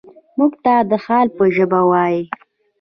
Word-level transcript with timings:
موږ 0.37 0.53
ته 0.63 0.73
د 0.89 0.91
حال 1.03 1.27
په 1.37 1.43
ژبه 1.55 1.79
وايي. 1.89 2.21